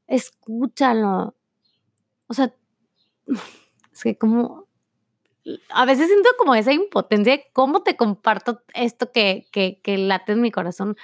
escúchalo. 0.07 1.35
O 2.27 2.33
sea, 2.33 2.53
es 3.93 4.03
que 4.03 4.17
como, 4.17 4.67
a 5.69 5.85
veces 5.85 6.07
siento 6.07 6.29
como 6.37 6.55
esa 6.55 6.71
impotencia 6.71 7.41
cómo 7.51 7.83
te 7.83 7.97
comparto 7.97 8.61
esto 8.73 9.11
que, 9.11 9.47
que, 9.51 9.81
que 9.83 9.97
late 9.97 10.31
en 10.31 10.41
mi 10.41 10.51
corazón 10.51 10.95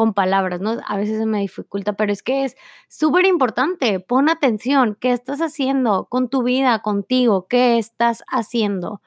con 0.00 0.14
palabras, 0.14 0.62
¿no? 0.62 0.78
A 0.86 0.96
veces 0.96 1.18
se 1.18 1.26
me 1.26 1.40
dificulta, 1.40 1.92
pero 1.92 2.10
es 2.10 2.22
que 2.22 2.46
es 2.46 2.56
súper 2.88 3.26
importante. 3.26 4.00
Pon 4.00 4.30
atención, 4.30 4.96
¿qué 4.98 5.12
estás 5.12 5.42
haciendo 5.42 6.06
con 6.06 6.30
tu 6.30 6.42
vida, 6.42 6.80
contigo? 6.80 7.46
¿Qué 7.48 7.76
estás 7.76 8.24
haciendo? 8.26 9.02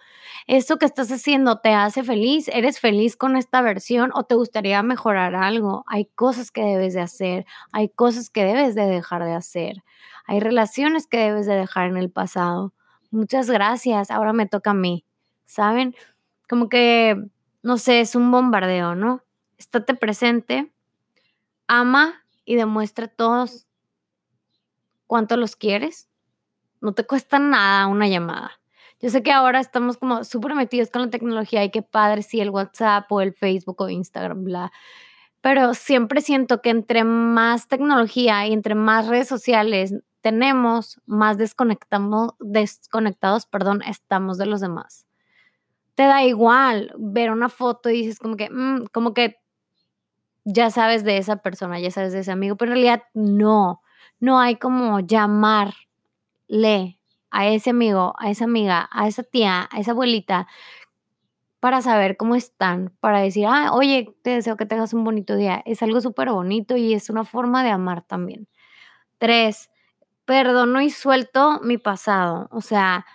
¿Esto 0.46 0.78
que 0.78 0.86
estás 0.86 1.12
haciendo 1.12 1.58
te 1.58 1.74
hace 1.74 2.04
feliz? 2.04 2.48
¿Eres 2.48 2.80
feliz 2.80 3.18
con 3.18 3.38
esta 3.38 3.64
versión 3.64 4.12
o 4.14 4.26
te 4.26 4.36
gustaría 4.36 4.84
mejorar 4.84 5.34
algo? 5.34 5.84
Hay 5.88 6.06
cosas 6.14 6.52
que 6.52 6.62
debes 6.62 6.94
de 6.94 7.02
hacer, 7.02 7.48
hay 7.72 7.90
cosas 7.90 8.30
que 8.30 8.44
debes 8.44 8.76
de 8.76 8.86
dejar 8.86 9.24
de 9.24 9.34
hacer, 9.34 9.84
hay 10.28 10.42
relaciones 10.42 11.08
que 11.08 11.18
debes 11.18 11.48
de 11.48 11.56
dejar 11.56 11.90
en 11.90 11.98
el 11.98 12.12
pasado. 12.12 12.72
Muchas 13.10 13.50
gracias, 13.50 14.12
ahora 14.12 14.32
me 14.32 14.46
toca 14.46 14.70
a 14.70 14.76
mí, 14.76 15.06
¿saben? 15.46 15.96
Como 16.48 16.70
que, 16.70 17.16
no 17.64 17.80
sé, 17.80 18.00
es 18.00 18.14
un 18.16 18.30
bombardeo, 18.30 18.94
¿no? 18.94 19.24
Estate 19.58 19.96
presente, 19.96 20.70
ama 21.80 22.24
y 22.46 22.56
demuestra 22.56 23.06
a 23.06 23.10
todos 23.10 23.68
cuánto 25.08 25.38
los 25.38 25.56
quieres. 25.56 26.10
No 26.82 26.94
te 26.94 27.06
cuesta 27.06 27.40
nada 27.40 27.88
una 27.88 28.08
llamada. 28.08 28.52
Yo 29.00 29.10
sé 29.10 29.22
que 29.22 29.32
ahora 29.32 29.60
estamos 29.60 29.98
como 29.98 30.24
súper 30.24 30.56
metidos 30.56 30.90
con 30.90 31.02
la 31.02 31.10
tecnología 31.10 31.64
y 31.64 31.72
qué 31.72 31.82
padre 31.82 32.24
si 32.24 32.40
el 32.40 32.50
WhatsApp 32.50 33.12
o 33.12 33.22
el 33.22 33.34
Facebook 33.34 33.82
o 33.82 33.90
Instagram, 33.90 34.46
bla. 34.46 34.72
Pero 35.42 35.74
siempre 35.74 36.22
siento 36.22 36.62
que 36.62 36.70
entre 36.70 37.04
más 37.04 37.68
tecnología 37.68 38.48
y 38.48 38.54
entre 38.54 38.76
más 38.76 39.08
redes 39.08 39.28
sociales 39.28 39.94
tenemos, 40.22 41.02
más 41.06 41.38
desconectamos, 41.38 42.32
desconectados, 42.40 43.46
perdón, 43.46 43.82
estamos 43.86 44.38
de 44.38 44.46
los 44.46 44.62
demás. 44.62 45.06
Te 45.96 46.04
da 46.04 46.24
igual 46.24 46.94
ver 46.98 47.30
una 47.30 47.50
foto 47.50 47.90
y 47.90 48.04
dices 48.04 48.20
como 48.20 48.38
que, 48.38 48.50
mm, 48.50 48.86
como 48.94 49.14
que 49.14 49.43
ya 50.46 50.70
sabes 50.70 51.04
de 51.04 51.18
esa 51.18 51.38
persona, 51.38 51.80
ya 51.80 51.92
sabes 51.92 52.14
de 52.14 52.20
ese 52.20 52.32
amigo, 52.32 52.56
pero 52.58 52.72
en 52.72 52.78
realidad 52.78 53.04
no, 53.14 53.82
no 54.20 54.40
hay 54.40 54.58
como 54.58 55.00
llamarle 55.00 55.76
a 57.32 57.48
ese 57.48 57.72
amigo, 57.72 58.14
a 58.20 58.30
esa 58.30 58.46
amiga, 58.46 58.90
a 58.92 59.08
esa 59.08 59.24
tía, 59.24 59.68
a 59.72 59.80
esa 59.80 59.92
abuelita 59.92 60.48
para 61.60 61.82
saber 61.82 62.18
cómo 62.18 62.36
están, 62.36 62.94
para 63.00 63.22
decir, 63.22 63.46
ah, 63.48 63.72
oye, 63.74 64.14
te 64.22 64.32
deseo 64.32 64.58
que 64.58 64.66
tengas 64.66 64.94
un 64.94 65.06
bonito 65.06 65.38
día. 65.38 65.62
Es 65.66 65.82
algo 65.82 66.02
súper 66.02 66.30
bonito 66.30 66.76
y 66.76 66.94
es 66.94 67.10
una 67.10 67.24
forma 67.24 67.64
de 67.64 67.70
amar 67.70 68.02
también. 68.02 68.50
Tres, 69.18 69.70
perdono 70.26 70.82
y 70.82 70.90
suelto 70.90 71.62
mi 71.64 71.78
pasado. 71.78 72.50
O 72.52 72.62
sea, 72.62 73.06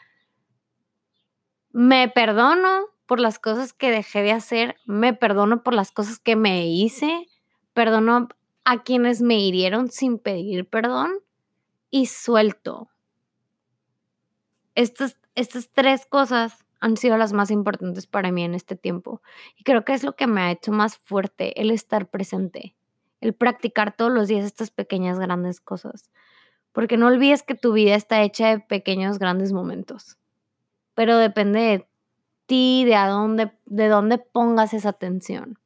me 1.72 2.08
perdono 2.08 2.86
por 3.08 3.20
las 3.20 3.38
cosas 3.38 3.72
que 3.72 3.90
dejé 3.90 4.22
de 4.22 4.32
hacer, 4.32 4.76
me 4.84 5.14
perdono 5.14 5.62
por 5.62 5.72
las 5.72 5.90
cosas 5.90 6.18
que 6.18 6.36
me 6.36 6.66
hice, 6.66 7.26
perdono 7.72 8.28
a 8.64 8.82
quienes 8.82 9.22
me 9.22 9.40
hirieron 9.40 9.90
sin 9.90 10.18
pedir 10.18 10.68
perdón 10.68 11.12
y 11.90 12.04
suelto. 12.06 12.90
Estas, 14.74 15.18
estas 15.34 15.70
tres 15.72 16.04
cosas 16.04 16.66
han 16.80 16.98
sido 16.98 17.16
las 17.16 17.32
más 17.32 17.50
importantes 17.50 18.06
para 18.06 18.30
mí 18.30 18.44
en 18.44 18.54
este 18.54 18.76
tiempo 18.76 19.22
y 19.56 19.64
creo 19.64 19.86
que 19.86 19.94
es 19.94 20.04
lo 20.04 20.14
que 20.14 20.26
me 20.26 20.42
ha 20.42 20.50
hecho 20.50 20.70
más 20.70 20.98
fuerte, 20.98 21.58
el 21.62 21.70
estar 21.70 22.10
presente, 22.10 22.76
el 23.22 23.32
practicar 23.32 23.96
todos 23.96 24.12
los 24.12 24.28
días 24.28 24.44
estas 24.44 24.70
pequeñas 24.70 25.18
grandes 25.18 25.62
cosas. 25.62 26.10
Porque 26.72 26.98
no 26.98 27.06
olvides 27.06 27.42
que 27.42 27.54
tu 27.54 27.72
vida 27.72 27.94
está 27.94 28.20
hecha 28.20 28.48
de 28.48 28.60
pequeños 28.60 29.18
grandes 29.18 29.54
momentos. 29.54 30.18
Pero 30.94 31.16
depende 31.16 31.60
de 31.60 31.87
ti, 32.48 32.84
de, 32.86 32.96
a 32.96 33.06
dónde, 33.08 33.52
de 33.66 33.88
dónde 33.88 34.18
pongas 34.18 34.72
esa 34.72 34.88
atención. 34.88 35.58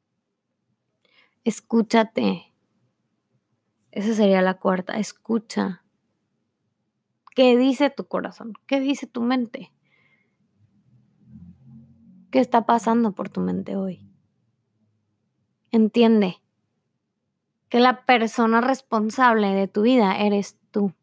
Escúchate. 1.45 2.53
Esa 3.91 4.13
sería 4.13 4.41
la 4.41 4.59
cuarta. 4.59 4.99
Escucha. 4.99 5.83
¿Qué 7.35 7.57
dice 7.57 7.89
tu 7.89 8.05
corazón? 8.05 8.53
¿Qué 8.67 8.81
dice 8.81 9.07
tu 9.07 9.21
mente? 9.21 9.71
¿Qué 12.29 12.39
está 12.39 12.65
pasando 12.65 13.13
por 13.13 13.29
tu 13.29 13.39
mente 13.39 13.77
hoy? 13.77 14.05
Entiende 15.71 16.41
que 17.69 17.79
la 17.79 18.03
persona 18.05 18.59
responsable 18.59 19.53
de 19.53 19.69
tu 19.69 19.83
vida 19.83 20.17
eres 20.17 20.57
tú. 20.71 20.93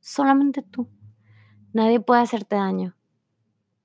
Solamente 0.00 0.62
tú. 0.62 0.88
Nadie 1.74 2.00
puede 2.00 2.22
hacerte 2.22 2.56
daño. 2.56 2.96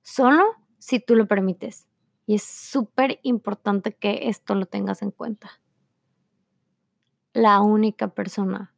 Solo 0.00 0.61
si 0.82 0.98
tú 0.98 1.14
lo 1.14 1.28
permites. 1.28 1.86
Y 2.26 2.34
es 2.34 2.42
súper 2.42 3.20
importante 3.22 3.94
que 3.94 4.28
esto 4.28 4.56
lo 4.56 4.66
tengas 4.66 5.00
en 5.02 5.12
cuenta. 5.12 5.60
La 7.32 7.60
única 7.60 8.08
persona 8.08 8.74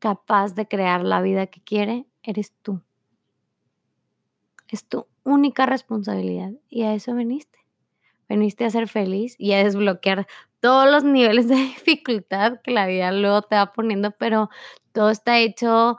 capaz 0.00 0.56
de 0.56 0.66
crear 0.66 1.04
la 1.04 1.22
vida 1.22 1.46
que 1.46 1.62
quiere 1.62 2.06
eres 2.24 2.52
tú. 2.62 2.82
Es 4.66 4.88
tu 4.88 5.06
única 5.22 5.66
responsabilidad 5.66 6.50
y 6.68 6.82
a 6.82 6.94
eso 6.94 7.14
viniste. 7.14 7.60
Veniste 8.28 8.64
a 8.64 8.70
ser 8.70 8.88
feliz 8.88 9.36
y 9.38 9.52
a 9.52 9.62
desbloquear 9.62 10.26
todos 10.58 10.90
los 10.90 11.04
niveles 11.04 11.46
de 11.46 11.54
dificultad 11.54 12.60
que 12.60 12.72
la 12.72 12.88
vida 12.88 13.12
luego 13.12 13.42
te 13.42 13.54
va 13.54 13.72
poniendo, 13.72 14.10
pero 14.10 14.50
todo 14.90 15.10
está 15.10 15.38
hecho 15.38 15.96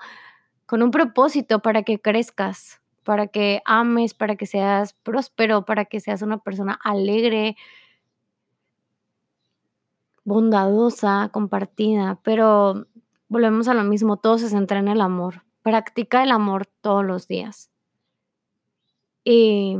con 0.66 0.84
un 0.84 0.92
propósito 0.92 1.62
para 1.62 1.84
que 1.84 2.02
crezcas, 2.02 2.82
para 3.08 3.28
que 3.28 3.62
ames, 3.63 4.13
para 4.13 4.36
que 4.36 4.46
seas 4.46 4.91
próspero, 4.91 5.63
para 5.63 5.86
que 5.86 6.02
seas 6.02 6.22
una 6.22 6.39
persona 6.39 6.78
alegre, 6.84 7.56
bondadosa, 10.26 11.30
compartida, 11.32 12.20
pero 12.22 12.86
volvemos 13.30 13.70
a 13.70 13.74
lo 13.74 13.86
mismo, 13.86 14.17
todo 14.17 14.38
se 14.38 14.50
centra 14.50 14.80
en 14.80 14.89
el 14.89 15.00
amor. 15.00 15.46
Practica 15.62 16.22
el 16.22 16.32
amor 16.32 16.65
todos 16.82 17.06
los 17.06 17.30
días. 17.30 17.72
Y 19.24 19.78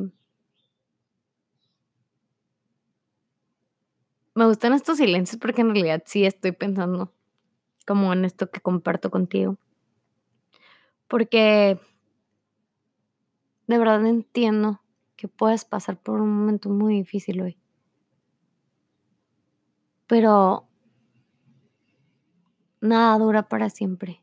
me 4.36 4.46
gustan 4.46 4.72
estos 4.72 5.00
silencios 5.00 5.38
porque 5.38 5.60
en 5.60 5.72
realidad 5.74 6.02
sí 6.06 6.26
estoy 6.26 6.54
pensando 6.54 7.12
como 7.86 8.14
en 8.14 8.24
esto 8.24 8.50
que 8.50 8.62
comparto 8.62 9.12
contigo. 9.12 9.58
Porque 11.10 11.82
de 13.68 13.78
verdad 13.78 14.06
entiendo 14.06 14.82
que 15.16 15.28
puedes 15.28 15.66
pasar 15.66 15.98
por 15.98 16.22
un 16.22 16.30
momento 16.30 16.70
muy 16.70 16.96
difícil 16.96 17.42
hoy. 17.42 17.58
Pero 20.08 20.68
nada 22.82 23.18
dura 23.18 23.48
para 23.50 23.70
siempre. 23.70 24.22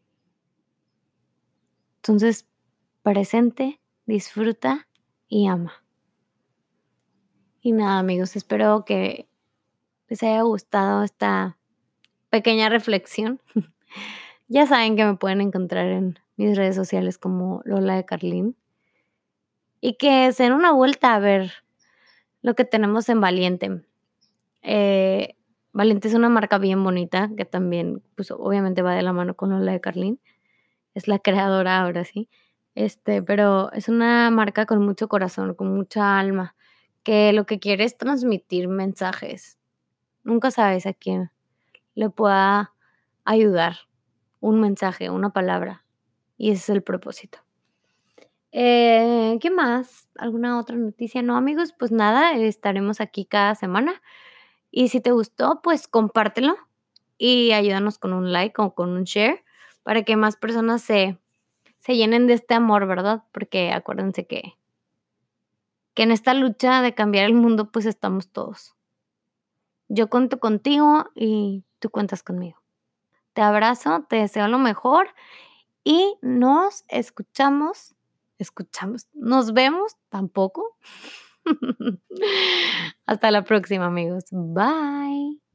Entonces, 1.97 2.47
presente, 3.03 3.81
disfruta 4.07 4.89
y 5.29 5.47
ama. 5.47 5.85
Y 7.61 7.73
nada, 7.73 7.99
amigos, 7.99 8.37
espero 8.37 8.85
que 8.85 9.29
les 10.09 10.23
haya 10.23 10.43
gustado 10.43 11.03
esta 11.03 11.57
pequeña 12.31 12.69
reflexión. 12.69 13.41
ya 14.49 14.67
saben 14.67 14.97
que 14.97 15.05
me 15.05 15.17
pueden 15.17 15.41
encontrar 15.41 15.87
en 15.87 16.19
mis 16.37 16.57
redes 16.57 16.77
sociales 16.77 17.19
como 17.19 17.63
Lola 17.65 17.97
de 17.97 18.05
Carlín. 18.05 18.57
Y 19.87 19.99
que 19.99 20.33
se 20.33 20.45
den 20.45 20.55
una 20.55 20.73
vuelta 20.73 21.15
a 21.15 21.19
ver 21.19 21.53
lo 22.41 22.55
que 22.55 22.65
tenemos 22.65 23.07
en 23.11 23.21
Valiente. 23.21 23.83
Eh, 24.63 25.37
Valiente 25.75 26.09
es 26.09 26.15
una 26.15 26.31
marca 26.31 26.57
bien 26.57 26.83
bonita 26.83 27.31
que 27.37 27.45
también, 27.45 28.03
pues 28.15 28.31
obviamente 28.31 28.81
va 28.81 28.95
de 28.95 29.03
la 29.03 29.13
mano 29.13 29.37
con 29.37 29.51
Lola 29.51 29.73
de 29.73 29.83
Carlín. 29.83 30.21
Es 30.95 31.07
la 31.07 31.19
creadora 31.19 31.83
ahora 31.83 32.03
sí. 32.05 32.31
Este, 32.75 33.23
pero 33.23 33.71
es 33.73 33.91
una 33.91 34.31
marca 34.31 34.65
con 34.65 34.83
mucho 34.83 35.07
corazón, 35.07 35.53
con 35.53 35.77
mucha 35.77 36.19
alma, 36.19 36.57
que 37.03 37.35
lo 37.35 37.45
que 37.45 37.59
quiere 37.59 37.85
es 37.85 37.99
transmitir 37.99 38.69
mensajes. 38.69 39.59
Nunca 40.23 40.51
sabes 40.51 40.87
a 40.87 40.95
quién 40.95 41.31
le 41.95 42.09
pueda 42.09 42.73
ayudar 43.27 43.77
un 44.41 44.63
mensaje, 44.63 45.11
una 45.11 45.35
palabra. 45.35 45.85
Y 46.39 46.53
ese 46.53 46.61
es 46.63 46.69
el 46.71 46.83
propósito. 46.83 47.44
Eh, 48.57 49.37
¿Qué 49.41 49.51
más? 49.51 50.09
¿Alguna 50.17 50.61
otra 50.61 50.77
noticia? 50.77 51.23
No, 51.23 51.37
amigos, 51.37 51.75
pues 51.77 51.91
nada, 51.91 52.37
estaremos 52.37 53.01
aquí 53.01 53.25
cada 53.25 53.57
semana. 53.57 54.01
Y 54.71 54.91
si 54.91 55.01
te 55.01 55.11
gustó, 55.11 55.61
pues 55.61 55.89
compártelo 55.89 56.57
y 57.19 57.51
ayúdanos 57.51 57.99
con 57.99 58.13
un 58.13 58.33
like 58.33 58.63
o 58.63 58.73
con 58.77 58.91
un 58.91 59.05
share 59.05 59.45
para 59.83 60.05
que 60.05 60.15
más 60.15 60.37
personas 60.37 60.83
se, 60.83 61.19
se 61.81 61.97
llenen 61.97 62.29
de 62.29 62.35
este 62.35 62.55
amor, 62.55 62.87
¿verdad? 62.87 63.25
Porque 63.33 63.73
acuérdense 63.73 64.25
que, 64.29 64.55
que 65.95 66.05
en 66.05 66.13
esta 66.13 66.33
lucha 66.33 66.81
de 66.81 66.95
cambiar 66.95 67.25
el 67.25 67.35
mundo, 67.35 67.73
pues 67.73 67.87
estamos 67.87 68.31
todos. 68.31 68.77
Yo 69.89 70.09
cuento 70.09 70.39
contigo 70.39 71.07
y 71.17 71.65
tú 71.81 71.91
cuentas 71.91 72.23
conmigo. 72.23 72.63
Te 73.33 73.43
abrazo, 73.43 74.07
te 74.09 74.17
deseo 74.17 74.47
lo 74.47 74.61
mejor 74.61 75.09
y 75.83 76.17
nos 76.23 76.85
escuchamos, 76.87 77.97
escuchamos, 78.39 79.07
nos 79.13 79.53
vemos 79.53 79.97
tampoco 80.09 80.77
Hasta 83.07 83.31
la 83.31 83.45
próxima, 83.45 83.87
amigos. 83.87 84.25
Bye. 84.31 85.44